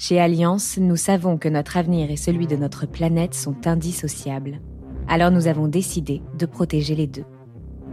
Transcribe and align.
Chez 0.00 0.20
Alliance, 0.20 0.78
nous 0.78 0.94
savons 0.94 1.38
que 1.38 1.48
notre 1.48 1.76
avenir 1.76 2.08
et 2.08 2.16
celui 2.16 2.46
de 2.46 2.54
notre 2.54 2.86
planète 2.86 3.34
sont 3.34 3.66
indissociables. 3.66 4.60
Alors 5.08 5.32
nous 5.32 5.48
avons 5.48 5.66
décidé 5.66 6.22
de 6.38 6.46
protéger 6.46 6.94
les 6.94 7.08
deux. 7.08 7.24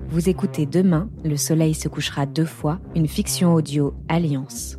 Vous 0.09 0.29
écoutez 0.29 0.67
demain, 0.67 1.09
Le 1.23 1.35
Soleil 1.35 1.73
se 1.73 1.87
couchera 1.87 2.27
deux 2.27 2.45
fois, 2.45 2.79
une 2.93 3.07
fiction 3.07 3.55
audio 3.55 3.95
Alliance. 4.07 4.77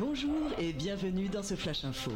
Bonjour 0.00 0.33
bienvenue 0.72 1.28
dans 1.28 1.42
ce 1.42 1.54
Flash 1.54 1.84
Info. 1.84 2.10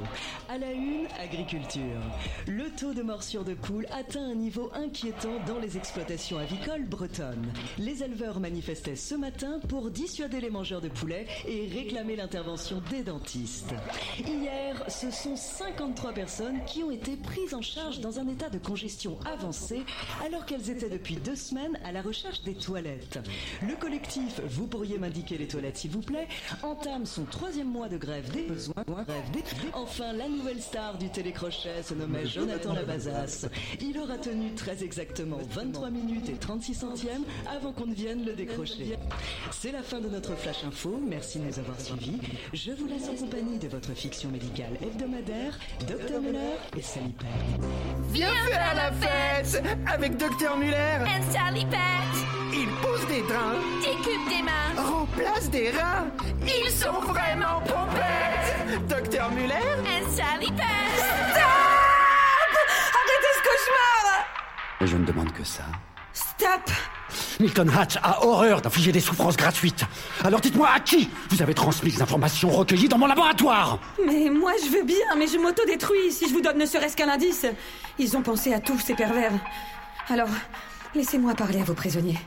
À 0.49 0.59
la 0.59 0.73
une, 0.73 1.07
agriculture. 1.21 2.01
Le 2.47 2.71
taux 2.71 2.95
de 2.95 3.03
morsure 3.03 3.45
de 3.45 3.55
poules 3.55 3.87
atteint 3.93 4.31
un 4.31 4.35
niveau 4.35 4.71
inquiétant 4.75 5.39
dans 5.47 5.59
les 5.59 5.77
exploitations 5.77 6.39
avicoles 6.39 6.87
bretonnes. 6.87 7.53
Les 7.79 8.03
éleveurs 8.03 8.41
manifestaient 8.41 8.97
ce 8.97 9.15
matin 9.15 9.61
pour 9.69 9.91
dissuader 9.91 10.41
les 10.41 10.51
mangeurs 10.51 10.81
de 10.81 10.89
poulets 10.89 11.27
et 11.47 11.69
réclamer 11.69 12.17
l'intervention 12.17 12.83
des 12.91 13.03
dentistes. 13.03 13.75
Hier, 14.19 14.83
ce 14.89 15.11
sont 15.11 15.37
53 15.37 16.13
personnes 16.13 16.65
qui 16.65 16.83
ont 16.83 16.91
été 16.91 17.17
prises 17.17 17.55
en 17.55 17.63
charge 17.63 18.01
dans 18.01 18.19
un 18.19 18.29
état 18.29 18.49
de 18.49 18.59
congestion 18.59 19.19
avancée 19.27 19.83
alors 20.25 20.47
qu'elles 20.47 20.71
étaient 20.71 20.91
depuis 20.91 21.17
deux 21.17 21.37
semaines 21.37 21.79
à 21.85 21.93
la 21.93 22.03
recherche 22.03 22.43
des 22.43 22.55
toilettes. 22.55 23.19
Le 23.63 23.77
collectif 23.77 24.41
Vous 24.49 24.67
pourriez 24.67 24.99
m'indiquer 24.99 25.39
les 25.39 25.49
toilettes 25.49 25.79
s'il 25.79 25.91
vous 25.91 26.01
plaît 26.01 26.29
entame 26.63 27.05
son 27.05 27.25
troisième 27.25 27.69
mois 27.69 27.89
de 27.89 27.99
grève 27.99 28.31
des... 28.47 29.43
Enfin, 29.75 30.13
la 30.13 30.29
nouvelle 30.29 30.61
star 30.61 30.99
du 30.99 31.09
télécrochet 31.11 31.83
se 31.83 31.95
nommait 31.95 32.27
Jonathan 32.27 32.73
Labazas. 32.73 33.47
Il 33.81 33.99
aura 33.99 34.19
tenu 34.19 34.53
très 34.55 34.83
exactement 34.85 35.39
23 35.51 35.91
minutes 35.91 36.29
et 36.29 36.35
36 36.35 36.75
centièmes 36.75 37.25
avant 37.51 37.73
qu'on 37.73 37.87
ne 37.87 37.95
vienne 37.95 38.25
le 38.25 38.33
décrocher. 38.35 38.97
C'est 39.51 39.73
la 39.73 39.83
fin 39.83 40.01
de 40.01 40.09
notre 40.09 40.35
Flash 40.37 40.65
Info. 40.65 41.01
Merci 41.07 41.39
de 41.39 41.45
nous 41.45 41.59
avoir 41.59 41.81
suivis. 41.81 42.19
Je 42.53 42.73
vous 42.73 42.87
laisse 42.87 43.09
en 43.09 43.15
compagnie 43.15 43.59
de 43.59 43.69
votre 43.69 43.93
fiction 43.95 44.31
médicale 44.31 44.77
hebdomadaire, 44.83 45.59
Dr 45.81 46.21
Muller 46.21 46.57
et 46.77 46.83
Sally 46.83 47.13
Pett. 47.19 47.67
Viens 48.11 48.35
faire 48.47 48.75
la 48.75 48.93
fête 48.93 49.63
avec 49.87 50.17
Docteur 50.17 50.57
Muller. 50.57 50.99
And 51.07 51.33
Sally 51.33 51.65
Pat 51.67 51.79
Il 52.53 52.69
pose 52.83 53.07
des 53.09 53.23
drains, 53.23 53.57
décupe 53.81 54.29
des 54.29 54.43
mains. 54.43 54.83
remplace 54.83 55.51
des 55.51 55.71
reins. 55.71 56.07
Ils 56.43 56.71
sont 56.71 57.01
vraiment 57.01 57.61
pompettes. 57.61 58.28
Docteur 58.89 59.31
Muller? 59.33 59.55
Pat 59.55 60.65
Arrêtez 62.99 63.33
ce 63.35 63.43
cauchemar 63.43 64.27
Et 64.83 64.87
je 64.87 64.97
ne 64.97 65.07
demande 65.07 65.33
que 65.33 65.43
ça. 65.43 65.65
Stop 66.13 66.71
Milton 67.41 67.71
Hatch 67.71 67.97
a 68.03 68.25
horreur 68.27 68.61
d'infliger 68.61 68.93
des 68.93 69.01
souffrances 69.01 69.37
gratuites. 69.37 69.85
Alors 70.23 70.41
dites-moi 70.41 70.69
à 70.69 70.81
qui 70.81 71.09
vous 71.31 71.41
avez 71.41 71.55
transmis 71.55 71.91
les 71.93 72.03
informations 72.03 72.51
recueillies 72.51 72.89
dans 72.89 72.99
mon 72.99 73.07
laboratoire? 73.07 73.79
Mais 74.05 74.29
moi 74.29 74.53
je 74.63 74.71
veux 74.71 74.85
bien, 74.85 75.17
mais 75.17 75.27
je 75.27 75.39
m'auto-détruis 75.39 76.13
si 76.13 76.29
je 76.29 76.35
vous 76.35 76.43
donne 76.43 76.59
ne 76.59 76.67
serait-ce 76.67 76.97
qu'un 76.97 77.09
indice. 77.09 77.47
Ils 77.99 78.17
ont 78.17 78.23
pensé 78.23 78.53
à 78.53 78.61
tous 78.61 78.79
ces 78.81 78.95
pervers. 78.95 79.33
Alors, 80.11 80.29
laissez-moi 80.95 81.35
parler 81.35 81.61
à 81.61 81.65
vos 81.65 81.75
prisonniers. 81.75 82.19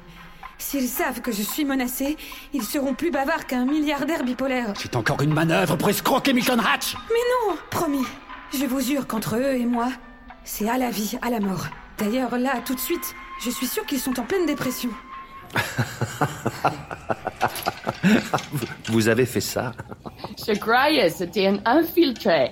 S'ils 0.61 0.87
savent 0.87 1.21
que 1.21 1.31
je 1.31 1.41
suis 1.41 1.65
menacée, 1.65 2.15
ils 2.53 2.63
seront 2.63 2.93
plus 2.93 3.09
bavards 3.09 3.47
qu'un 3.47 3.65
milliardaire 3.65 4.23
bipolaire. 4.23 4.73
C'est 4.77 4.95
encore 4.95 5.21
une 5.23 5.33
manœuvre 5.33 5.75
pour 5.75 5.89
escroquer 5.89 6.33
Milton 6.33 6.59
Hatch 6.59 6.95
Mais 7.09 7.49
non 7.49 7.57
Promis 7.71 8.05
Je 8.53 8.65
vous 8.65 8.79
jure 8.79 9.07
qu'entre 9.07 9.37
eux 9.37 9.55
et 9.55 9.65
moi, 9.65 9.89
c'est 10.43 10.69
à 10.69 10.77
la 10.77 10.91
vie, 10.91 11.17
à 11.23 11.31
la 11.31 11.39
mort. 11.39 11.65
D'ailleurs, 11.97 12.37
là, 12.37 12.61
tout 12.63 12.75
de 12.75 12.79
suite, 12.79 13.15
je 13.43 13.49
suis 13.49 13.65
sûre 13.65 13.85
qu'ils 13.87 13.99
sont 13.99 14.17
en 14.19 14.23
pleine 14.23 14.45
dépression. 14.45 14.91
Vous 18.85 19.09
avez 19.09 19.25
fait 19.25 19.41
ça 19.41 19.73
Je 20.47 20.53
croyais 20.59 21.09
que 21.09 21.17
c'était 21.17 21.47
un 21.47 21.59
infiltré. 21.65 22.51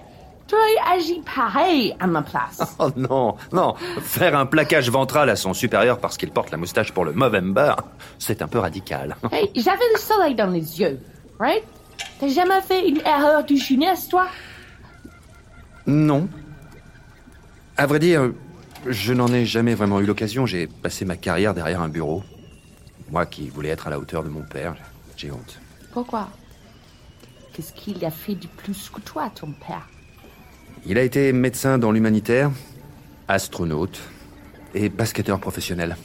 Tu 0.50 0.56
aurais 0.56 0.98
agi 0.98 1.22
pareil 1.36 1.96
à 2.00 2.08
ma 2.08 2.24
place. 2.24 2.60
Oh 2.80 2.90
non, 2.96 3.36
non. 3.52 3.76
Faire 4.02 4.36
un 4.36 4.48
plaquage 4.48 4.90
ventral 4.90 5.30
à 5.30 5.36
son 5.36 5.54
supérieur 5.54 6.00
parce 6.00 6.18
qu'il 6.18 6.32
porte 6.32 6.50
la 6.50 6.58
moustache 6.58 6.92
pour 6.92 7.06
le 7.06 7.12
Movember, 7.14 7.76
c'est 8.18 8.42
un 8.42 8.48
peu 8.48 8.58
radical. 8.58 9.16
Hey, 9.32 9.52
j'avais 9.56 9.86
le 9.94 10.00
soleil 10.00 10.34
dans 10.34 10.50
les 10.50 10.80
yeux, 10.80 11.00
right? 11.40 11.64
T'as 12.20 12.30
jamais 12.30 12.62
fait 12.62 12.88
une 12.88 13.00
erreur 13.06 13.44
de 13.44 13.56
jeunesse, 13.56 14.08
toi? 14.08 14.26
Non. 15.86 16.28
À 17.78 17.86
vrai 17.86 18.00
dire, 18.00 18.32
je 18.88 19.14
n'en 19.14 19.28
ai 19.28 19.46
jamais 19.46 19.76
vraiment 19.76 20.00
eu 20.00 20.06
l'occasion. 20.06 20.48
J'ai 20.48 20.66
passé 20.66 21.06
ma 21.06 21.16
carrière 21.16 21.54
derrière 21.54 21.82
un 21.82 21.90
bureau. 21.90 22.24
Moi 23.12 23.28
qui 23.28 23.50
voulais 23.50 23.70
être 23.70 23.86
à 23.86 23.92
la 23.92 24.00
hauteur 24.00 24.24
de 24.24 24.30
mon 24.30 24.42
père, 24.42 24.76
j'ai 25.16 25.32
honte. 25.32 25.60
Pourquoi? 25.94 26.28
Qu'est-ce 27.54 27.74
qu'il 27.74 28.04
a 28.04 28.12
fait 28.12 28.36
de 28.36 28.48
plus 28.48 28.90
que 28.90 29.02
toi, 29.02 29.30
ton 29.30 29.52
père? 29.52 29.88
Il 30.86 30.98
a 30.98 31.04
été 31.04 31.34
médecin 31.34 31.78
dans 31.78 31.92
l'humanitaire, 31.92 32.52
astronaute 33.28 34.00
et 34.74 34.90
basketteur 34.90 35.40
professionnel. 35.40 35.98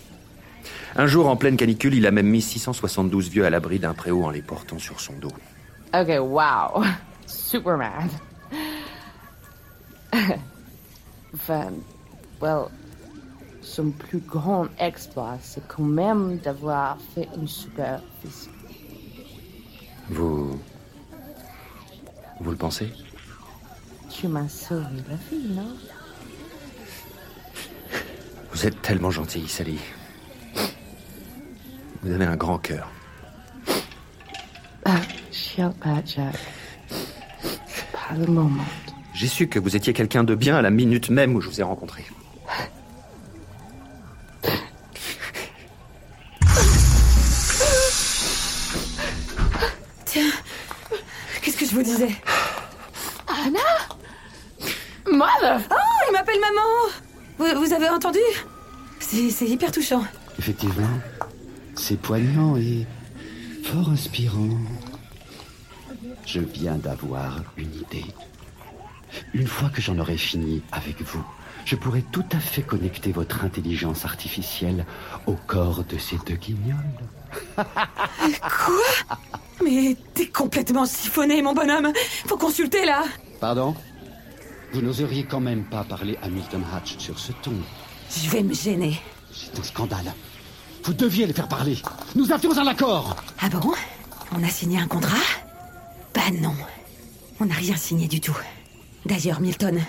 Un 0.96 1.06
jour, 1.06 1.28
en 1.28 1.36
pleine 1.36 1.56
canicule, 1.56 1.94
il 1.94 2.06
a 2.06 2.10
même 2.10 2.26
mis 2.26 2.42
672 2.42 3.28
vieux 3.28 3.44
à 3.44 3.50
l'abri 3.50 3.78
d'un 3.78 3.94
préau 3.94 4.24
en 4.24 4.30
les 4.30 4.42
portant 4.42 4.78
sur 4.78 5.00
son 5.00 5.14
dos. 5.14 5.32
Ok, 5.92 6.08
wow. 6.20 6.84
Superman. 7.26 8.08
enfin, 11.34 11.72
well, 12.40 12.66
son 13.62 13.90
plus 13.90 14.18
grand 14.20 14.66
exploit, 14.78 15.38
c'est 15.40 15.66
quand 15.66 15.82
même 15.82 16.38
d'avoir 16.38 16.98
fait 17.14 17.28
une 17.36 17.48
super. 17.48 18.00
Vous... 20.10 20.58
Vous 22.40 22.50
le 22.50 22.56
pensez? 22.56 22.92
Tu 24.14 24.28
m'as 24.28 24.48
sauvé 24.48 25.02
la 25.08 25.16
vie, 25.30 25.48
non? 25.48 25.76
Vous 28.52 28.66
êtes 28.66 28.80
tellement 28.80 29.10
gentil, 29.10 29.48
Sally. 29.48 29.78
Vous 32.02 32.12
avez 32.12 32.24
un 32.24 32.36
grand 32.36 32.58
cœur. 32.58 32.88
Chill 35.32 35.70
pas, 35.80 36.02
Jack. 36.06 36.36
C'est 37.66 37.90
pas 37.92 38.14
le 38.16 38.26
moment. 38.26 38.64
J'ai 39.14 39.26
su 39.26 39.48
que 39.48 39.58
vous 39.58 39.74
étiez 39.74 39.92
quelqu'un 39.92 40.22
de 40.22 40.34
bien 40.34 40.56
à 40.56 40.62
la 40.62 40.70
minute 40.70 41.10
même 41.10 41.34
où 41.34 41.40
je 41.40 41.48
vous 41.48 41.60
ai 41.60 41.64
rencontré. 41.64 42.04
M'appelle 56.34 56.40
maman 56.40 56.90
vous, 57.38 57.66
vous 57.66 57.72
avez 57.72 57.88
entendu? 57.88 58.18
C'est 59.00 59.30
c'est 59.30 59.46
hyper 59.46 59.72
touchant. 59.72 60.04
Effectivement, 60.38 61.00
c'est 61.74 61.98
poignant 62.00 62.56
et 62.56 62.86
fort 63.64 63.90
inspirant. 63.90 64.58
Je 66.26 66.40
viens 66.40 66.76
d'avoir 66.76 67.42
une 67.56 67.74
idée. 67.74 68.06
Une 69.32 69.46
fois 69.46 69.68
que 69.68 69.80
j'en 69.80 69.98
aurai 69.98 70.16
fini 70.16 70.62
avec 70.72 71.02
vous, 71.02 71.24
je 71.64 71.76
pourrai 71.76 72.02
tout 72.12 72.24
à 72.32 72.38
fait 72.38 72.62
connecter 72.62 73.12
votre 73.12 73.44
intelligence 73.44 74.04
artificielle 74.04 74.86
au 75.26 75.34
corps 75.34 75.84
de 75.84 75.98
ces 75.98 76.16
deux 76.26 76.36
guignols. 76.36 76.76
Quoi? 77.56 79.16
Mais 79.64 79.96
t'es 80.14 80.26
complètement 80.26 80.86
siphonné, 80.86 81.42
mon 81.42 81.52
bonhomme 81.52 81.92
Faut 82.26 82.36
consulter, 82.36 82.84
là 82.84 83.04
Pardon? 83.40 83.74
Vous 84.74 84.82
n'oseriez 84.82 85.22
quand 85.22 85.38
même 85.38 85.62
pas 85.62 85.84
parler 85.84 86.18
à 86.20 86.28
Milton 86.28 86.64
Hatch 86.74 86.98
sur 86.98 87.16
ce 87.16 87.30
ton. 87.30 87.52
Je 88.10 88.28
vais 88.28 88.42
me 88.42 88.52
gêner. 88.52 89.00
C'est 89.32 89.56
un 89.56 89.62
scandale. 89.62 90.12
Vous 90.82 90.92
deviez 90.92 91.26
les 91.26 91.32
faire 91.32 91.46
parler. 91.46 91.78
Nous 92.16 92.32
avions 92.32 92.58
un 92.58 92.66
accord. 92.66 93.14
Ah 93.40 93.48
bon? 93.48 93.72
On 94.32 94.42
a 94.42 94.48
signé 94.48 94.80
un 94.80 94.88
contrat? 94.88 95.22
Bah 96.12 96.28
non. 96.40 96.56
On 97.38 97.46
n'a 97.46 97.54
rien 97.54 97.76
signé 97.76 98.08
du 98.08 98.20
tout. 98.20 98.36
D'ailleurs, 99.06 99.40
Milton, 99.40 99.80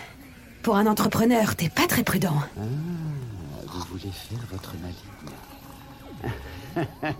pour 0.61 0.75
un 0.75 0.85
entrepreneur, 0.85 1.55
t'es 1.55 1.69
pas 1.69 1.87
très 1.87 2.03
prudent. 2.03 2.39
Vous 2.55 3.85
voulez 3.89 4.11
faire 4.11 4.45
votre 4.51 4.73
maligne. 4.83 4.95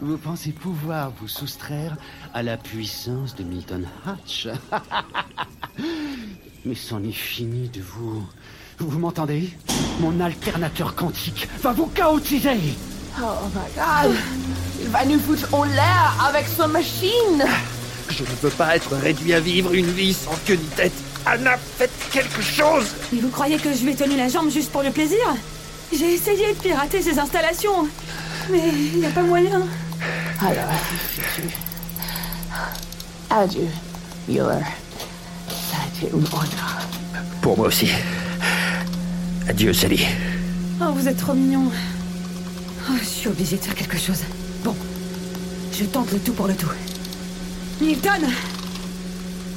Vous 0.00 0.16
pensez 0.16 0.52
pouvoir 0.52 1.10
vous 1.20 1.28
soustraire 1.28 1.98
à 2.32 2.42
la 2.42 2.56
puissance 2.56 3.34
de 3.34 3.44
Milton 3.44 3.86
Hatch. 4.06 4.48
Mais 6.64 6.74
c'en 6.74 7.02
est 7.04 7.12
fini 7.12 7.68
de 7.68 7.82
vous. 7.82 8.24
Vous 8.78 8.98
m'entendez? 8.98 9.50
Mon 10.00 10.18
alternateur 10.20 10.94
quantique 10.94 11.46
va 11.62 11.72
vous 11.72 11.86
chaotiser. 11.86 12.58
Oh 13.20 13.46
my 13.54 13.60
god! 13.76 14.16
Il 14.80 14.88
va 14.88 15.04
nous 15.04 15.18
foutre 15.18 15.52
en 15.52 15.64
l'air 15.64 16.26
avec 16.26 16.46
son 16.48 16.68
machine! 16.68 17.44
Je 18.08 18.22
ne 18.22 18.28
veux 18.42 18.50
pas 18.50 18.76
être 18.76 18.96
réduit 18.96 19.34
à 19.34 19.40
vivre 19.40 19.74
une 19.74 19.90
vie 19.90 20.14
sans 20.14 20.34
queue 20.46 20.54
ni 20.54 20.66
tête. 20.76 20.92
Anna, 21.26 21.56
faites 21.56 21.92
quelque 22.12 22.42
chose 22.42 22.86
Mais 23.12 23.20
vous 23.20 23.30
croyez 23.30 23.56
que 23.56 23.72
je 23.72 23.82
lui 23.82 23.92
ai 23.92 23.96
tenu 23.96 24.16
la 24.16 24.28
jambe 24.28 24.50
juste 24.50 24.70
pour 24.72 24.82
le 24.82 24.90
plaisir? 24.90 25.18
J'ai 25.92 26.14
essayé 26.14 26.52
de 26.52 26.58
pirater 26.58 27.02
ses 27.02 27.18
installations. 27.18 27.88
Mais 28.50 28.68
il 28.68 29.00
n'y 29.00 29.06
a 29.06 29.10
pas 29.10 29.22
moyen. 29.22 29.62
Alors, 30.40 30.64
Adieu, 33.30 33.68
Mueller. 34.28 34.64
Ça 35.94 36.06
a 36.06 36.08
été 36.08 36.14
un 36.14 36.16
honneur. 36.18 36.88
Pour 37.40 37.56
moi 37.56 37.68
aussi. 37.68 37.88
Adieu, 39.48 39.72
Sally. 39.72 40.04
Oh, 40.80 40.92
vous 40.94 41.06
êtes 41.08 41.16
trop 41.18 41.34
mignon. 41.34 41.70
Oh, 42.88 42.92
je 42.98 43.04
suis 43.04 43.28
obligée 43.28 43.56
de 43.56 43.62
faire 43.62 43.74
quelque 43.74 43.98
chose. 43.98 44.22
Bon, 44.64 44.74
je 45.72 45.84
tente 45.84 46.10
le 46.12 46.18
tout 46.18 46.32
pour 46.32 46.46
le 46.48 46.54
tout. 46.54 46.70
Milton 47.80 48.22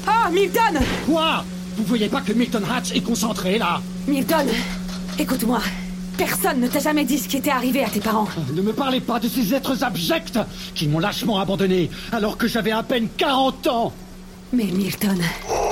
Oh, 0.07 0.31
Milton 0.31 0.79
Quoi? 1.05 1.43
Vous 1.77 1.83
voyez 1.83 2.07
pas 2.09 2.21
que 2.21 2.33
Milton 2.33 2.63
Hatch 2.69 2.91
est 2.93 3.01
concentré 3.01 3.57
là? 3.57 3.81
Milton, 4.07 4.47
écoute-moi. 5.19 5.59
Personne 6.17 6.61
ne 6.61 6.67
t'a 6.67 6.79
jamais 6.79 7.03
dit 7.05 7.19
ce 7.19 7.27
qui 7.27 7.37
était 7.37 7.51
arrivé 7.51 7.83
à 7.83 7.89
tes 7.89 7.99
parents. 7.99 8.27
Ne 8.53 8.61
me 8.61 8.73
parlez 8.73 9.01
pas 9.01 9.19
de 9.19 9.27
ces 9.27 9.53
êtres 9.53 9.83
abjects 9.83 10.39
qui 10.73 10.87
m'ont 10.87 10.99
lâchement 10.99 11.39
abandonné 11.39 11.91
alors 12.11 12.37
que 12.37 12.47
j'avais 12.47 12.71
à 12.71 12.81
peine 12.81 13.07
40 13.17 13.67
ans 13.67 13.93
Mais 14.51 14.65
Milton, 14.65 15.19
sais 15.19 15.66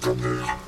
ta 0.00 0.08
mère. 0.14 0.58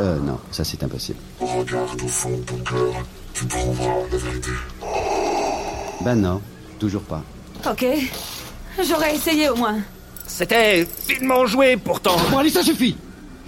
Euh, 0.00 0.18
non, 0.20 0.38
ça 0.50 0.64
c'est 0.64 0.82
impossible. 0.82 1.18
Regarde 1.40 2.00
au 2.02 2.08
fond 2.08 2.30
de 2.36 2.42
ton 2.42 2.56
cœur. 2.58 2.94
Tu 3.34 3.46
trouveras 3.46 3.94
la 4.10 4.16
vérité. 4.18 4.50
Ben 6.02 6.14
non, 6.16 6.40
toujours 6.78 7.02
pas. 7.02 7.22
ok. 7.68 7.84
J'aurais 8.88 9.14
essayé 9.16 9.48
au 9.50 9.56
moins. 9.56 9.78
C'était 10.26 10.86
finement 11.06 11.44
joué 11.46 11.76
pourtant. 11.76 12.16
Bon 12.30 12.38
allez, 12.38 12.50
ça 12.50 12.62
suffit 12.62 12.96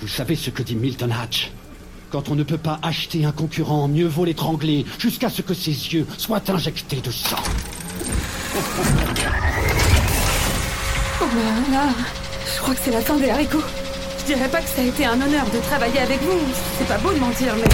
Vous 0.00 0.08
savez 0.08 0.34
ce 0.36 0.50
que 0.50 0.62
dit 0.62 0.74
Milton 0.74 1.12
Hatch 1.12 1.52
Quand 2.10 2.28
on 2.28 2.34
ne 2.34 2.42
peut 2.42 2.58
pas 2.58 2.78
acheter 2.82 3.24
un 3.24 3.32
concurrent, 3.32 3.88
mieux 3.88 4.06
vaut 4.08 4.24
l'étrangler 4.24 4.84
jusqu'à 4.98 5.30
ce 5.30 5.42
que 5.42 5.54
ses 5.54 5.70
yeux 5.70 6.06
soient 6.18 6.42
injectés 6.50 7.00
de 7.00 7.10
sang. 7.10 7.36
Oh 11.20 11.24
ben 11.34 11.72
là, 11.72 11.88
je 12.54 12.60
crois 12.60 12.74
que 12.74 12.80
c'est 12.84 12.90
la 12.90 13.00
fin 13.00 13.16
des 13.16 13.30
haricots. 13.30 13.62
Je 14.22 14.34
dirais 14.34 14.48
pas 14.48 14.60
que 14.60 14.68
ça 14.68 14.80
a 14.80 14.84
été 14.84 15.04
un 15.04 15.20
honneur 15.20 15.44
de 15.46 15.58
travailler 15.58 15.98
avec 15.98 16.22
vous. 16.22 16.38
C'est 16.78 16.86
pas 16.86 16.98
beau 16.98 17.12
de 17.12 17.18
mentir, 17.18 17.54
mais... 17.56 17.64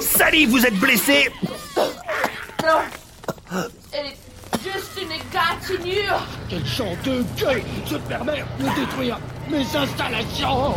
Sally, 0.00 0.46
vous 0.46 0.66
êtes 0.66 0.74
blessée 0.74 1.30
Non. 1.76 2.80
C'est 3.92 4.16
juste 4.64 5.00
une 5.00 5.12
égratignure. 5.12 6.20
Quel 6.50 6.66
genre 6.66 6.96
de 7.04 7.24
gueule 7.38 7.62
se 7.86 7.94
permet 7.94 8.44
de 8.58 8.80
détruire 8.80 9.20
mes 9.48 9.64
installations 9.76 10.74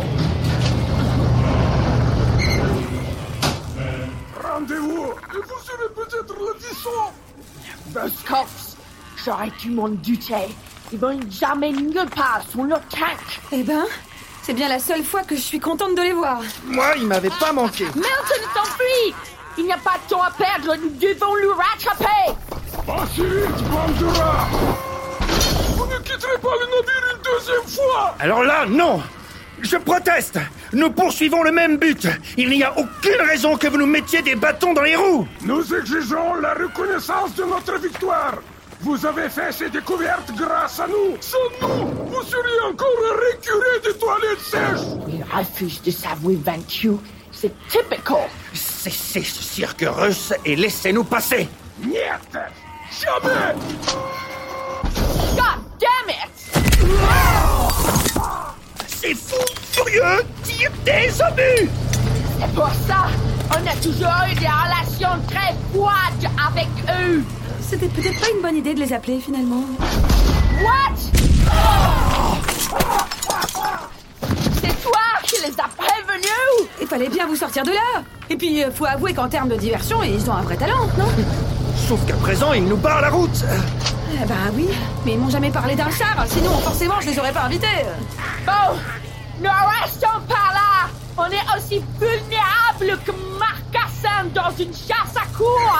Rendez-vous 4.44 5.12
et 5.12 5.42
vous 5.42 5.60
serez 5.64 5.88
peut-être 5.96 6.34
le 6.38 6.54
disson. 6.60 7.10
Buzzcocks, 7.86 8.76
j'aurais 9.24 9.50
dû 9.60 9.70
m'en 9.70 9.88
douter. 9.88 10.46
Ils 10.92 10.98
vont 10.98 11.18
jamais 11.30 11.72
nulle 11.72 12.06
part 12.14 12.42
sur 12.50 12.64
nos 12.64 12.76
tank. 12.76 13.18
Eh 13.50 13.62
ben, 13.62 13.84
c'est 14.42 14.52
bien 14.52 14.68
la 14.68 14.78
seule 14.78 15.02
fois 15.02 15.22
que 15.22 15.34
je 15.34 15.40
suis 15.40 15.58
contente 15.58 15.94
de 15.96 16.02
les 16.02 16.12
voir. 16.12 16.42
Moi, 16.66 16.84
il 16.98 17.06
m'avait 17.06 17.30
pas 17.40 17.52
manqué. 17.52 17.84
Milton 17.84 18.42
t'enfuit 18.54 19.14
Il 19.56 19.64
n'y 19.64 19.72
a 19.72 19.78
pas 19.78 19.94
de 20.04 20.10
temps 20.10 20.22
à 20.22 20.30
perdre, 20.30 20.76
nous 20.82 20.90
devons 20.90 21.34
le 21.34 21.52
rattraper 21.52 22.36
Pas 22.86 23.06
si 23.14 23.22
vite. 23.22 23.62
Vous 25.76 25.86
ne 25.86 25.98
quitterez 26.00 26.38
pas 26.42 26.50
le 26.60 26.66
navire 26.66 27.14
une 27.14 27.22
deuxième 27.22 27.68
fois. 27.68 28.14
Alors 28.20 28.42
là, 28.42 28.66
non 28.68 29.00
Je 29.62 29.76
proteste 29.78 30.38
Nous 30.74 30.90
poursuivons 30.90 31.42
le 31.42 31.52
même 31.52 31.78
but 31.78 32.06
Il 32.36 32.50
n'y 32.50 32.62
a 32.64 32.78
aucune 32.78 33.20
raison 33.26 33.56
que 33.56 33.68
vous 33.68 33.78
nous 33.78 33.86
mettiez 33.86 34.20
des 34.20 34.34
bâtons 34.34 34.74
dans 34.74 34.82
les 34.82 34.96
roues 34.96 35.26
Nous 35.42 35.74
exigeons 35.74 36.34
la 36.34 36.52
reconnaissance 36.52 37.34
de 37.34 37.44
notre 37.44 37.78
victoire. 37.78 38.34
Vous 38.82 39.06
avez 39.06 39.28
fait 39.28 39.52
ces 39.52 39.70
découvertes 39.70 40.32
grâce 40.36 40.80
à 40.80 40.88
nous. 40.88 41.16
Sans 41.20 41.38
nous, 41.60 41.86
vous 42.06 42.22
seriez 42.22 42.60
encore 42.68 42.88
récuré 43.30 43.80
des 43.84 43.96
toilettes 43.96 44.40
sèches. 44.40 44.86
Il 45.08 45.22
refuse 45.22 45.80
de 45.82 45.90
s'avouer 45.92 46.36
vaincu. 46.44 46.90
C'est 47.30 47.52
typical. 47.68 48.28
Cessez 48.52 49.22
ce 49.22 49.42
cirque 49.42 49.84
russe 49.86 50.34
et 50.44 50.56
laissez-nous 50.56 51.04
passer 51.04 51.48
Niet. 51.80 51.96
Jamais. 53.00 53.54
God 55.36 55.60
damn 55.80 56.10
it 56.10 56.30
C'est 58.86 59.14
fou 59.14 59.36
furieux 59.70 60.24
Tire 60.42 60.70
des 60.84 61.22
obus 61.22 61.70
C'est 62.40 62.54
pour 62.54 62.68
ça, 62.86 63.06
on 63.50 63.66
a 63.66 63.74
toujours 63.76 64.26
eu 64.30 64.34
des 64.34 64.46
relations 64.46 65.22
très 65.28 65.54
froides 65.72 66.30
avec 66.48 66.68
eux. 67.00 67.22
C'était 67.72 67.88
peut-être 67.88 68.20
pas 68.20 68.26
une 68.36 68.42
bonne 68.42 68.56
idée 68.56 68.74
de 68.74 68.80
les 68.80 68.92
appeler 68.92 69.18
finalement. 69.18 69.64
What? 70.62 70.94
C'est 74.60 74.82
toi 74.82 75.00
qui 75.22 75.36
les 75.40 75.54
as 75.58 75.70
prévenus? 75.78 76.68
Il 76.82 76.86
fallait 76.86 77.08
bien 77.08 77.26
vous 77.26 77.34
sortir 77.34 77.62
de 77.62 77.70
là. 77.70 78.02
Et 78.28 78.36
puis, 78.36 78.62
euh, 78.62 78.70
faut 78.70 78.84
avouer 78.84 79.14
qu'en 79.14 79.26
termes 79.26 79.48
de 79.48 79.56
diversion, 79.56 80.02
ils 80.02 80.28
ont 80.28 80.34
un 80.34 80.42
vrai 80.42 80.58
talent, 80.58 80.86
non? 80.98 81.06
Sauf 81.88 82.04
qu'à 82.06 82.12
présent, 82.16 82.52
ils 82.52 82.66
nous 82.66 82.76
barrent 82.76 83.00
la 83.00 83.08
route 83.08 83.42
Eh 84.12 84.26
ben 84.26 84.34
oui, 84.54 84.68
mais 85.06 85.12
ils 85.12 85.18
m'ont 85.18 85.30
jamais 85.30 85.50
parlé 85.50 85.74
d'un 85.74 85.90
char, 85.90 86.26
sinon 86.28 86.50
forcément 86.58 87.00
je 87.00 87.06
les 87.06 87.18
aurais 87.18 87.32
pas 87.32 87.44
invités. 87.44 87.86
Bon, 88.44 88.76
nous 89.40 89.48
restons 89.82 90.20
par 90.28 90.52
là. 90.52 90.90
On 91.16 91.24
est 91.30 91.56
aussi 91.56 91.82
vulnérable 91.98 93.00
que 93.02 93.12
Marcassin 93.38 94.26
dans 94.34 94.50
une 94.62 94.74
chasse 94.74 95.16
à 95.16 95.24
cour. 95.34 95.72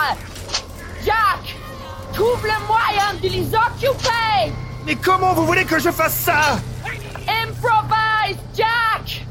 Trouve 2.13 2.45
le 2.45 2.67
moyen 2.67 3.13
de 3.21 3.27
les 3.27 3.47
occuper. 3.47 4.53
Mais 4.85 4.95
comment 4.95 5.33
vous 5.33 5.45
voulez 5.45 5.65
que 5.65 5.79
je 5.79 5.89
fasse 5.89 6.13
ça? 6.15 6.59
Improvise, 7.27 8.37
Jack. 8.55 9.25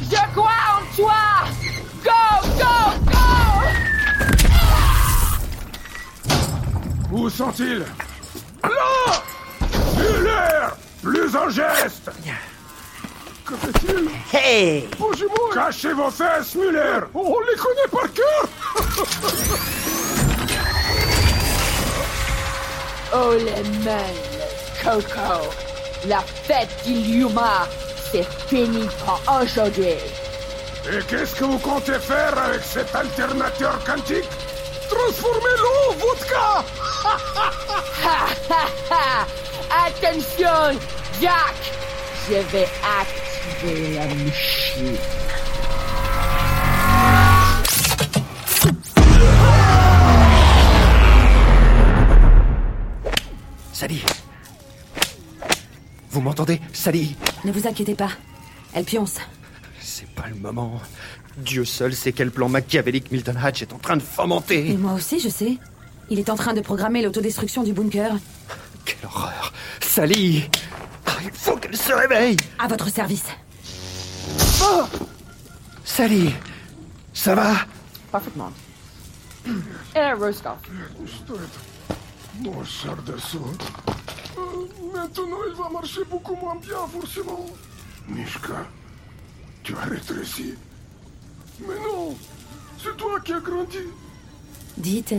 Je 0.00 0.16
crois 0.34 0.50
en 0.78 0.96
toi. 0.96 1.22
Go, 2.02 2.10
go, 2.58 2.74
go. 3.06 3.18
Où 7.12 7.28
sont-ils? 7.28 7.84
Là! 8.62 9.22
Muller 9.98 10.68
Plus 11.02 11.36
en 11.36 11.50
geste! 11.50 12.10
Que 13.44 13.54
fait-il? 13.56 14.08
Hey! 14.32 14.88
Bonjour 14.98 15.28
Cachez 15.52 15.92
vos 15.92 16.10
fesses, 16.10 16.54
Muller! 16.54 17.00
On 17.14 17.38
les 17.40 17.56
connaît 17.56 17.90
par 17.90 18.10
cœur 18.12 18.48
Oh 23.14 23.34
les 23.34 23.62
mains, 23.84 24.14
Coco. 24.82 25.50
La 26.06 26.20
fête 26.20 26.68
d'Iliuma, 26.82 27.68
c'est 28.10 28.26
fini 28.48 28.88
pour 29.04 29.20
aujourd'hui. 29.40 29.98
Et 30.90 31.02
qu'est-ce 31.06 31.34
que 31.36 31.44
vous 31.44 31.58
comptez 31.58 31.98
faire 31.98 32.36
avec 32.38 32.62
cet 32.62 32.94
alternateur 32.94 33.78
quantique? 33.84 34.24
Transformer 34.88 35.56
l'eau 35.58 35.90
en 35.90 35.94
vodka 35.94 36.64
Attention, 39.86 40.78
Jack 41.20 41.54
Je 42.28 42.34
vais 42.50 42.68
activer 43.00 43.94
la 43.94 44.06
machine. 44.06 44.96
Sally 53.82 54.00
Vous 56.12 56.20
m'entendez 56.20 56.60
Sally? 56.72 57.16
Ne 57.44 57.50
vous 57.50 57.66
inquiétez 57.66 57.96
pas, 57.96 58.10
elle 58.74 58.84
pionce. 58.84 59.16
C'est 59.80 60.08
pas 60.10 60.28
le 60.28 60.36
moment. 60.36 60.80
Dieu 61.38 61.64
seul 61.64 61.92
sait 61.92 62.12
quel 62.12 62.30
plan 62.30 62.48
machiavélique 62.48 63.10
Milton 63.10 63.36
Hatch 63.36 63.60
est 63.62 63.72
en 63.72 63.78
train 63.78 63.96
de 63.96 64.02
Et 64.02 64.04
fomenter. 64.04 64.76
moi 64.76 64.92
aussi, 64.92 65.18
je 65.18 65.28
sais. 65.28 65.58
Il 66.10 66.20
est 66.20 66.30
en 66.30 66.36
train 66.36 66.52
de 66.54 66.60
programmer 66.60 67.02
l'autodestruction 67.02 67.64
du 67.64 67.72
bunker. 67.72 68.12
Quelle 68.84 69.04
horreur 69.04 69.52
Sally 69.80 70.48
Il 71.24 71.30
faut 71.32 71.56
qu'elle 71.56 71.76
se 71.76 71.92
réveille 71.92 72.36
À 72.60 72.68
votre 72.68 72.88
service. 72.88 73.24
Sally 75.84 76.32
Ça 77.12 77.34
va? 77.34 77.54
Parfaitement. 78.12 78.52
Et 79.96 80.12
Roscoff. 80.12 80.58
Mon 82.40 82.64
cher. 82.64 82.96
Euh, 83.06 84.40
maintenant, 84.92 85.36
il 85.48 85.54
va 85.54 85.68
marcher 85.68 86.00
beaucoup 86.10 86.34
moins 86.34 86.56
bien, 86.56 86.86
forcément. 86.88 87.46
Mishka, 88.08 88.66
tu 89.62 89.74
as 89.76 89.84
rétréci. 89.84 90.54
Mais 91.60 91.74
non, 91.74 92.16
c'est 92.82 92.96
toi 92.96 93.20
qui 93.20 93.32
as 93.32 93.40
grandi. 93.40 93.78
Dites, 94.78 95.14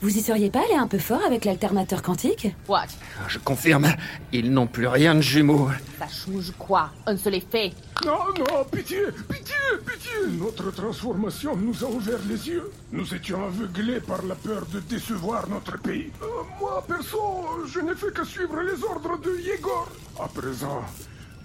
vous 0.00 0.16
y 0.16 0.20
seriez 0.20 0.50
pas 0.50 0.60
allé 0.60 0.74
un 0.74 0.86
peu 0.86 0.98
fort 0.98 1.24
avec 1.26 1.44
l'alternateur 1.44 2.02
quantique? 2.02 2.54
What? 2.68 2.86
Je 3.28 3.38
confirme, 3.38 3.88
ils 4.32 4.52
n'ont 4.52 4.66
plus 4.66 4.86
rien 4.86 5.14
de 5.14 5.20
jumeaux. 5.22 5.70
Ça 5.98 6.06
change 6.06 6.52
quoi? 6.58 6.90
Un 7.06 7.16
seul 7.16 7.34
effet 7.34 7.72
Non, 8.06 8.18
non, 8.38 8.64
pitié, 8.70 9.02
pitié, 9.28 9.54
pitié 9.84 10.12
Notre 10.38 10.70
transformation 10.70 11.56
nous 11.56 11.84
a 11.84 11.88
ouvert 11.88 12.18
les 12.28 12.48
yeux. 12.48 12.70
Nous 12.92 13.12
étions 13.14 13.44
aveuglés 13.44 14.00
par 14.00 14.22
la 14.22 14.36
peur 14.36 14.64
de 14.72 14.78
décevoir 14.80 15.48
notre 15.48 15.78
pays. 15.78 16.12
Euh, 16.22 16.26
moi, 16.60 16.82
perso, 16.86 17.18
je 17.66 17.80
n'ai 17.80 17.94
fait 17.96 18.12
que 18.14 18.24
suivre 18.24 18.60
les 18.62 18.82
ordres 18.84 19.18
de 19.18 19.36
Yegor. 19.40 19.88
À 20.22 20.28
présent, 20.28 20.82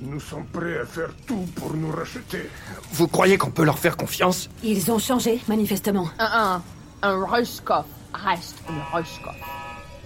nous 0.01 0.19
sommes 0.19 0.45
prêts 0.45 0.77
à 0.79 0.85
faire 0.85 1.09
tout 1.25 1.45
pour 1.55 1.73
nous 1.73 1.91
racheter. 1.91 2.49
Vous 2.91 3.07
croyez 3.07 3.37
qu'on 3.37 3.51
peut 3.51 3.63
leur 3.65 3.79
faire 3.79 3.97
confiance? 3.97 4.47
Ils 4.63 4.91
ont 4.91 4.99
changé, 4.99 5.41
manifestement. 5.47 6.07
Un, 6.19 6.61
un, 7.03 7.09
un 7.09 7.25
Ruskov 7.25 7.85
reste 8.13 8.57
un 8.69 8.95
Ruskov. 8.95 9.33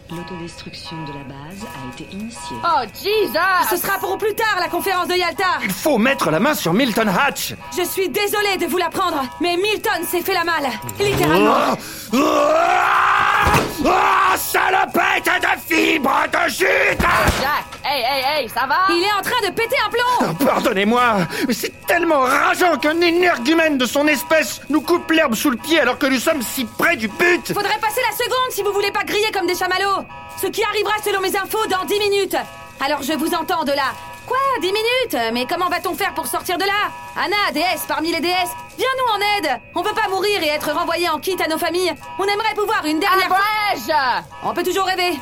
L'autodestruction 0.09 0.95
de 1.03 1.11
la 1.11 1.23
base 1.25 1.65
a 1.65 1.93
été 1.93 2.07
initiée. 2.15 2.55
Oh, 2.63 2.83
Jesus 2.93 3.37
Ce 3.69 3.75
sera 3.75 3.97
pour 3.99 4.17
plus 4.17 4.33
tard, 4.35 4.57
la 4.59 4.69
conférence 4.69 5.07
de 5.09 5.15
Yalta 5.15 5.43
Il 5.63 5.71
faut 5.71 5.97
mettre 5.97 6.31
la 6.31 6.39
main 6.39 6.53
sur 6.53 6.73
Milton 6.73 7.09
Hatch 7.09 7.53
Je 7.77 7.83
suis 7.83 8.07
désolée 8.07 8.57
de 8.57 8.67
vous 8.67 8.77
l'apprendre, 8.77 9.21
mais 9.41 9.57
Milton 9.57 10.03
s'est 10.09 10.21
fait 10.21 10.33
la 10.33 10.45
malle. 10.45 10.69
Littéralement. 10.99 11.75
Oh, 12.13 12.17
oh, 12.17 13.85
oh, 13.85 14.37
salopette 14.37 15.25
de 15.25 15.75
fibres 15.75 16.23
de 16.31 16.49
chute 16.49 17.01
Jack, 17.41 17.65
hey, 17.88 18.03
hey, 18.03 18.24
hey, 18.44 18.50
ça 18.50 18.65
va? 18.67 18.79
Il 18.89 19.03
est 19.03 19.12
en 19.12 19.22
train 19.22 19.48
de 19.48 19.53
péter 19.53 19.75
un 19.86 19.89
plomb. 19.89 20.32
Oh, 20.39 20.46
Pardonnez-moi, 20.46 21.17
mais 21.48 21.53
c'est 21.53 21.74
tellement 21.86 22.22
rageant 22.22 22.77
qu'un 22.77 23.00
énergumène 23.01 23.77
de 23.77 23.86
son 23.86 24.08
espèce 24.08 24.62
nous 24.70 24.82
coupe 24.82 25.10
l'herbe 25.12 25.36
sous 25.36 25.50
le 25.50 25.58
pied 25.58 25.79
alors 25.79 25.98
que 25.98 26.08
nous 26.08 26.20
sommes 26.20 26.41
si 26.41 26.65
près 26.65 26.96
du 26.96 27.08
but. 27.08 27.53
Faudrait 27.53 27.79
passer 27.79 28.01
la 28.10 28.15
seconde 28.15 28.51
si 28.51 28.63
vous 28.63 28.74
voulez 28.74 28.91
pas 28.91 29.03
griller 29.03 29.32
comme 29.32 29.48
des 29.48 29.56
chamallows. 29.56 30.06
Ce 30.41 30.48
qui 30.48 30.63
arrivera 30.63 30.94
selon 31.03 31.22
mes 31.22 31.36
infos 31.36 31.65
dans 31.67 31.86
10 31.86 32.00
minutes. 32.00 32.36
Alors 32.79 33.01
je 33.01 33.13
vous 33.13 33.34
entends 33.34 33.63
de 33.63 33.72
là. 33.72 33.94
Quoi 34.27 34.38
10 34.62 34.67
minutes? 34.67 35.34
Mais 35.34 35.46
comment 35.46 35.70
va-t-on 35.70 35.96
faire 35.96 36.13
pour 36.13 36.27
sortir 36.27 36.58
de 36.58 36.65
là? 36.65 36.91
Anna, 37.15 37.51
déesse 37.53 37.86
parmi 37.88 38.12
les 38.12 38.20
déesses, 38.20 38.51
viens-nous 38.77 39.13
en 39.15 39.38
aide. 39.38 39.62
On 39.74 39.82
veut 39.82 39.94
pas 39.94 40.10
mourir 40.10 40.44
et 40.44 40.48
être 40.48 40.72
renvoyé 40.72 41.10
en 41.10 41.17
kit 41.20 41.38
à 41.44 41.48
nos 41.48 41.58
familles. 41.58 41.94
On 42.20 42.25
aimerait 42.25 42.53
pouvoir 42.53 42.86
une 42.86 43.00
dernière 43.00 43.27
fois... 43.27 43.39
Abrège 43.72 43.96
On 44.44 44.53
peut 44.53 44.63
toujours 44.63 44.86
rêver. 44.86 45.17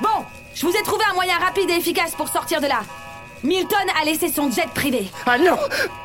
Bon, 0.00 0.24
je 0.54 0.66
vous 0.66 0.72
ai 0.72 0.82
trouvé 0.82 1.04
un 1.10 1.14
moyen 1.14 1.36
rapide 1.38 1.68
et 1.70 1.74
efficace 1.74 2.12
pour 2.12 2.28
sortir 2.28 2.60
de 2.60 2.66
là. 2.66 2.80
Milton 3.42 3.86
a 4.00 4.04
laissé 4.04 4.28
son 4.28 4.50
jet 4.50 4.68
privé. 4.74 5.10
Ah 5.26 5.36
non 5.36 5.58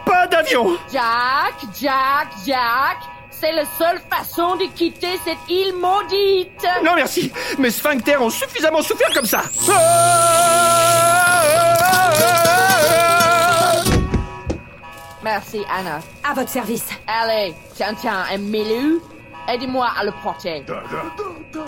Pas 0.05 0.27
d'avion. 0.27 0.77
Jack, 0.91 1.53
Jack, 1.79 2.27
Jack 2.45 2.97
C'est 3.31 3.53
la 3.53 3.63
seule 3.77 4.01
façon 4.11 4.57
de 4.57 4.65
quitter 4.75 5.17
cette 5.23 5.37
île 5.47 5.73
maudite. 5.73 6.65
Non 6.83 6.95
merci. 6.95 7.31
Mes 7.57 7.71
sphincters 7.71 8.21
ont 8.21 8.29
suffisamment 8.29 8.81
souffert 8.81 9.13
comme 9.13 9.25
ça. 9.25 9.43
Merci, 15.23 15.63
Anna. 15.69 15.99
À 16.29 16.33
votre 16.33 16.49
service. 16.49 16.87
Allez, 17.07 17.53
tiens, 17.75 17.93
tiens, 17.93 18.23
un 18.31 18.37
milieu. 18.37 19.01
Aidez-moi 19.47 19.87
à 19.99 20.03
le 20.03 20.11
porter. 20.23 20.61
Da, 20.67 20.75
da, 20.75 21.03
da, 21.53 21.65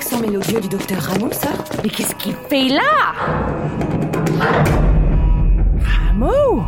l'accent 0.00 0.20
mélodieux 0.20 0.60
du 0.60 0.68
docteur 0.68 0.98
Rameau, 0.98 1.30
ça 1.30 1.50
Mais 1.82 1.90
qu'est-ce 1.90 2.14
qu'il 2.14 2.34
fait 2.48 2.68
là 2.68 3.12
Rameau 5.84 6.62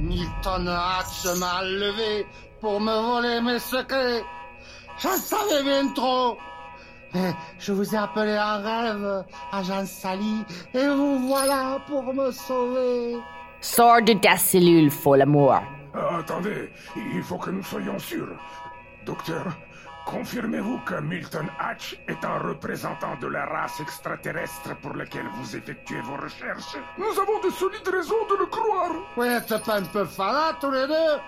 Milton 0.00 0.66
Hatch 0.66 1.24
m'a 1.38 1.62
levé 1.62 2.26
pour 2.60 2.80
me 2.80 2.92
voler 2.92 3.40
mes 3.40 3.60
secrets. 3.60 4.24
Je 4.98 5.06
savais 5.06 5.62
bien 5.62 5.92
trop. 5.94 6.36
Mais 7.14 7.32
je 7.60 7.70
vous 7.72 7.94
ai 7.94 7.98
appelé 7.98 8.36
en 8.36 8.60
rêve, 8.60 9.24
agent 9.52 9.86
Sally, 9.86 10.44
et 10.74 10.88
vous 10.88 11.28
voilà 11.28 11.78
pour 11.86 12.12
me 12.12 12.32
sauver. 12.32 13.16
Sors 13.60 14.02
de 14.02 14.14
ta 14.14 14.36
cellule, 14.36 14.90
folle 14.90 15.22
amour. 15.22 15.54
Ah, 15.94 16.18
attendez, 16.18 16.68
il 16.96 17.22
faut 17.22 17.38
que 17.38 17.50
nous 17.50 17.62
soyons 17.62 17.98
sûrs. 18.00 18.36
Docteur, 19.06 19.44
confirmez-vous 20.06 20.78
que 20.78 21.00
Milton 21.00 21.48
Hatch 21.58 21.98
est 22.08 22.24
un 22.24 22.38
représentant 22.38 23.16
de 23.20 23.26
la 23.26 23.46
race 23.46 23.80
extraterrestre 23.80 24.76
pour 24.80 24.94
laquelle 24.94 25.26
vous 25.34 25.56
effectuez 25.56 26.00
vos 26.02 26.16
recherches? 26.16 26.76
Nous 26.98 27.20
avons 27.20 27.40
de 27.44 27.50
solides 27.50 27.88
raisons 27.88 28.26
de 28.30 28.38
le 28.38 28.46
croire. 28.46 28.92
Vous 29.16 29.24
n'êtes 29.24 29.64
pas 29.64 29.78
un 29.78 29.84
peu 29.84 30.04
fadas 30.04 30.54
tous 30.60 30.70
les 30.70 30.86
deux 30.86 31.20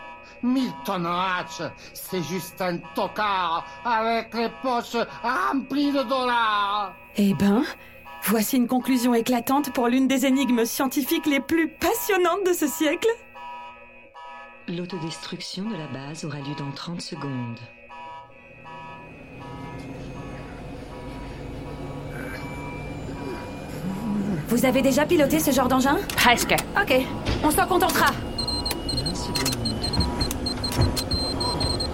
Milton 0.43 1.07
Hatch, 1.07 1.63
c'est 1.93 2.23
juste 2.23 2.61
un 2.61 2.79
tocard 2.95 3.65
avec 3.85 4.33
les 4.35 4.51
poches 4.63 4.97
remplies 5.23 5.93
de 5.93 6.03
dollars. 6.03 6.95
Eh 7.17 7.35
ben, 7.35 7.63
voici 8.23 8.57
une 8.57 8.67
conclusion 8.67 9.15
éclatante 9.15 9.73
pour 9.73 9.89
l'une 9.89 10.09
des 10.09 10.27
énigmes 10.27 10.65
scientifiques 10.65 11.27
les 11.27 11.41
plus 11.41 11.69
passionnantes 11.69 12.45
de 12.47 12.53
ce 12.53 12.67
siècle. 12.67 13.09
L'autodestruction 14.69 15.65
de 15.65 15.77
la 15.77 15.87
base 15.89 16.25
aura 16.25 16.39
lieu 16.39 16.55
dans 16.59 16.73
30 16.73 17.01
secondes. 17.01 17.61
Vous 24.49 24.65
avez 24.67 24.83
déjà 24.83 25.05
piloté 25.07 25.41
ce 25.41 25.51
genre 25.51 25.69
d'engin? 25.69 25.97
Presque. 26.17 26.55
Ok, 26.81 27.01
on 27.43 27.51
s'en 27.51 27.67
contentera. 27.67 28.07
20 28.11 29.15
secondes. 29.15 29.75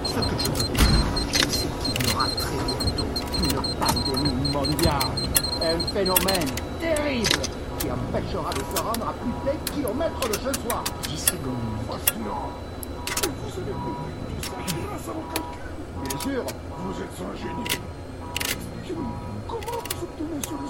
Ce 0.04 0.14
que 0.14 0.37
je 0.38 0.50
veux 0.50 0.73
dire, 0.73 1.49
c'est 1.49 1.69
qu'il 1.80 2.11
y 2.11 2.14
aura 2.14 2.26
très 2.26 2.57
bientôt 2.57 3.09
une 3.38 3.59
pandémie 3.78 4.50
mondiale. 4.52 5.11
Un 5.62 5.78
phénomène 5.95 6.49
terrible 6.80 7.40
qui 7.78 7.87
empêchera 7.90 8.50
de 8.52 8.76
se 8.76 8.83
rendre 8.83 9.09
à 9.09 9.12
plus 9.12 9.33
d'un 9.47 9.59
kilomètre 9.75 10.28
de 10.28 10.35
chez 10.35 10.61
soi. 10.69 10.83
10 11.09 11.16
secondes. 11.16 11.78
Fascinant. 11.88 12.50
Et 13.07 13.28
vous 13.28 13.61
avez 13.61 13.73
compris 13.73 14.14
tout 14.40 14.45
ça 14.45 14.52
grâce 14.88 15.09
à 15.09 15.12
vos 15.12 15.26
calculs. 15.33 15.71
Bien 16.09 16.19
sûr, 16.21 16.42
Vous 16.78 16.97
êtes 17.00 17.19
un 17.21 17.37
génie. 17.37 17.80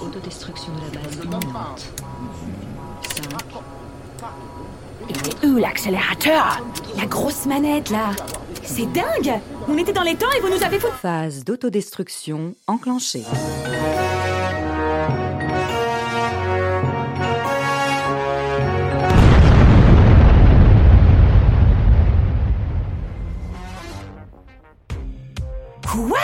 Autodestruction 0.01 0.73
de 0.73 0.81
la 0.81 1.01
base 1.01 1.15
pas. 1.17 1.23
imminente. 1.23 1.91
5, 3.15 3.25
Il 5.09 5.17
est 5.17 5.45
où 5.47 5.57
l'accélérateur? 5.57 6.61
La 6.97 7.05
grosse 7.05 7.45
manette, 7.45 7.89
là. 7.89 8.11
C'est 8.63 8.91
dingue! 8.91 9.39
On 9.67 9.77
était 9.77 9.93
dans 9.93 10.03
les 10.03 10.15
temps 10.15 10.31
et 10.37 10.39
vous 10.39 10.49
nous 10.49 10.63
avez 10.63 10.79
foutu... 10.79 10.93
Phase 11.01 11.43
d'autodestruction 11.43 12.55
enclenchée. 12.67 13.23
Quoi? 25.85 26.19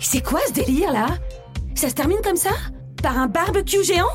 C'est 0.00 0.22
quoi 0.22 0.40
ce 0.46 0.52
délire, 0.52 0.92
là? 0.92 1.06
Ça 1.76 1.90
se 1.90 1.94
termine 1.94 2.18
comme 2.24 2.36
ça? 2.36 2.50
Par 3.02 3.18
un 3.18 3.26
barbecue 3.26 3.84
géant? 3.84 4.08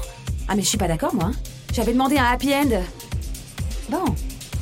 Ah 0.48 0.56
mais 0.56 0.64
je 0.64 0.68
suis 0.68 0.78
pas 0.78 0.88
d'accord, 0.88 1.14
moi. 1.14 1.26
hein. 1.26 1.32
J'avais 1.74 1.94
demandé 1.94 2.18
un 2.18 2.26
happy 2.26 2.54
end. 2.54 2.82
Bon, 3.90 4.04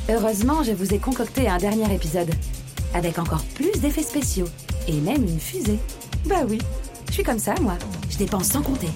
heureusement, 0.08 0.62
je 0.62 0.72
vous 0.72 0.92
ai 0.94 0.98
concocté 0.98 1.48
un 1.48 1.58
dernier 1.58 1.92
épisode. 1.94 2.30
Avec 2.94 3.18
encore 3.18 3.42
plus 3.54 3.72
d'effets 3.80 4.02
spéciaux. 4.02 4.48
Et 4.86 5.00
même 5.00 5.24
une 5.24 5.40
fusée. 5.40 5.78
Bah 6.26 6.42
oui, 6.48 6.58
je 7.08 7.14
suis 7.14 7.22
comme 7.22 7.38
ça, 7.38 7.54
moi. 7.60 7.76
Je 8.10 8.18
dépense 8.18 8.48
sans 8.48 8.62
compter. 8.62 8.88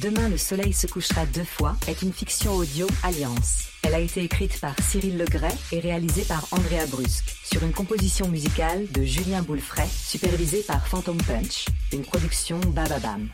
Demain, 0.00 0.28
le 0.28 0.36
soleil 0.36 0.72
se 0.72 0.86
couchera 0.86 1.24
deux 1.26 1.44
fois 1.44 1.76
est 1.88 2.02
une 2.02 2.12
fiction 2.12 2.52
audio 2.54 2.86
Alliance. 3.02 3.68
Elle 3.86 3.94
a 3.94 4.00
été 4.00 4.22
écrite 4.22 4.58
par 4.60 4.74
Cyril 4.80 5.18
Legray 5.18 5.52
et 5.70 5.78
réalisée 5.78 6.24
par 6.24 6.46
Andrea 6.52 6.86
Brusque, 6.90 7.36
sur 7.44 7.62
une 7.62 7.72
composition 7.72 8.28
musicale 8.28 8.90
de 8.92 9.02
Julien 9.02 9.42
Boulefray, 9.42 9.88
supervisée 9.88 10.62
par 10.62 10.86
Phantom 10.86 11.18
Punch, 11.18 11.66
une 11.92 12.02
production 12.02 12.58
Bababam. 12.68 13.28